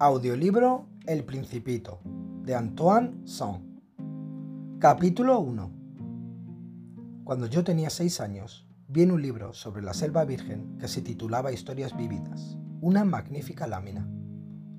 [0.00, 1.98] Audiolibro El Principito
[2.44, 3.64] de Antoine Saint.
[4.78, 5.72] Capítulo 1.
[7.24, 11.02] Cuando yo tenía seis años, vi en un libro sobre la selva virgen que se
[11.02, 14.08] titulaba Historias Vividas, una magnífica lámina.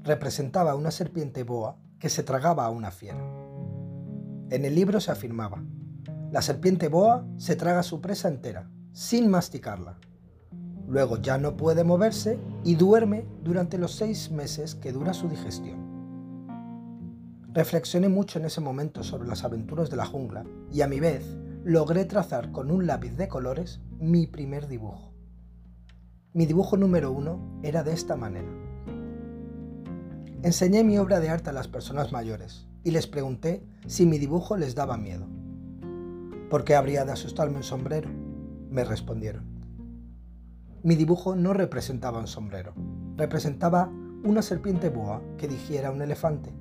[0.03, 3.19] Representaba una serpiente boa que se tragaba a una fiera.
[4.49, 5.61] En el libro se afirmaba,
[6.31, 9.99] la serpiente boa se traga su presa entera, sin masticarla,
[10.89, 15.87] Luego ya no puede moverse y duerme durante los seis meses que dura su digestión.
[17.53, 21.37] Reflexioné mucho en ese momento sobre las aventuras de la jungla y a mi vez
[21.63, 25.13] logré trazar con un lápiz de colores mi primer dibujo.
[26.33, 28.49] Mi dibujo número uno era de esta manera.
[30.41, 34.57] Enseñé mi obra de arte a las personas mayores y les pregunté si mi dibujo
[34.57, 35.27] les daba miedo.
[36.49, 38.09] ¿Por qué habría de asustarme un sombrero?
[38.71, 39.58] Me respondieron.
[40.81, 42.73] Mi dibujo no representaba un sombrero,
[43.17, 43.91] representaba
[44.23, 46.53] una serpiente boa que digiera un elefante.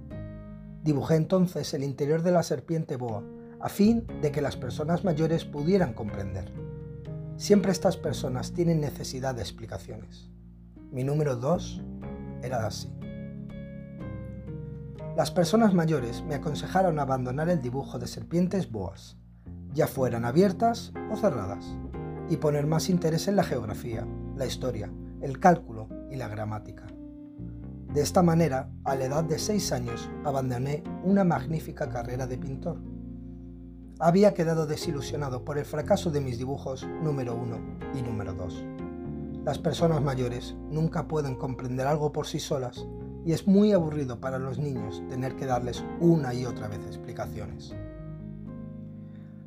[0.83, 3.23] Dibujé entonces el interior de la serpiente boa
[3.61, 6.53] a fin de que las personas mayores pudieran comprender.
[7.37, 10.31] Siempre estas personas tienen necesidad de explicaciones.
[10.91, 11.83] Mi número 2
[12.43, 12.93] era así.
[15.17, 19.17] Las personas mayores me aconsejaron abandonar el dibujo de serpientes boas,
[19.75, 21.65] ya fueran abiertas o cerradas
[22.31, 24.91] y poner más interés en la geografía, la historia,
[25.21, 26.87] el cálculo y la gramática.
[27.93, 32.79] De esta manera, a la edad de seis años, abandoné una magnífica carrera de pintor.
[33.99, 37.59] Había quedado desilusionado por el fracaso de mis dibujos número uno
[37.95, 38.63] y número dos.
[39.45, 42.87] Las personas mayores nunca pueden comprender algo por sí solas
[43.25, 47.75] y es muy aburrido para los niños tener que darles una y otra vez explicaciones.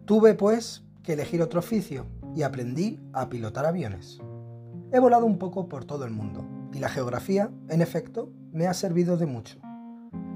[0.05, 4.19] Tuve, pues, que elegir otro oficio y aprendí a pilotar aviones.
[4.91, 8.73] He volado un poco por todo el mundo y la geografía, en efecto, me ha
[8.73, 9.59] servido de mucho.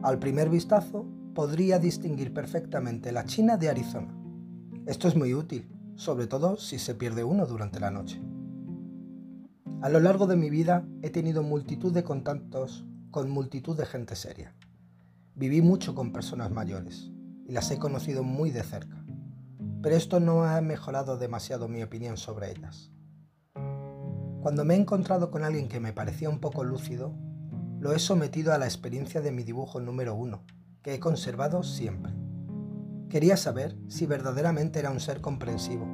[0.03, 4.15] Al primer vistazo podría distinguir perfectamente la China de Arizona.
[4.85, 8.21] Esto es muy útil, sobre todo si se pierde uno durante la noche.
[9.81, 14.15] A lo largo de mi vida he tenido multitud de contactos con multitud de gente
[14.15, 14.55] seria.
[15.35, 17.11] Viví mucho con personas mayores
[17.47, 19.04] y las he conocido muy de cerca
[19.85, 22.91] pero esto no ha mejorado demasiado mi opinión sobre ellas.
[24.41, 27.13] Cuando me he encontrado con alguien que me parecía un poco lúcido,
[27.79, 30.43] lo he sometido a la experiencia de mi dibujo número uno,
[30.81, 32.13] que he conservado siempre.
[33.09, 35.85] Quería saber si verdaderamente era un ser comprensivo,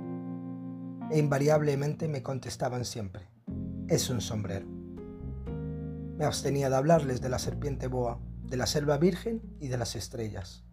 [1.11, 3.27] e invariablemente me contestaban siempre,
[3.89, 4.67] es un sombrero.
[6.17, 9.97] Me abstenía de hablarles de la serpiente boa, de la selva virgen y de las
[9.97, 10.63] estrellas.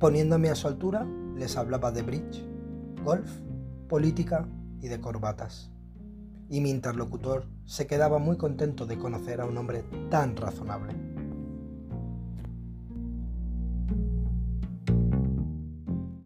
[0.00, 1.06] Poniéndome a su altura,
[1.40, 2.44] les hablaba de bridge,
[3.02, 3.40] golf,
[3.88, 4.46] política
[4.82, 5.72] y de corbatas.
[6.50, 10.94] Y mi interlocutor se quedaba muy contento de conocer a un hombre tan razonable.